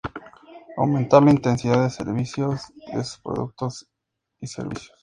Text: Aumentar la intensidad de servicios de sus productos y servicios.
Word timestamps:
Aumentar 0.77 1.21
la 1.23 1.29
intensidad 1.29 1.83
de 1.83 1.91
servicios 1.91 2.73
de 2.91 3.03
sus 3.03 3.19
productos 3.19 3.87
y 4.39 4.47
servicios. 4.47 4.91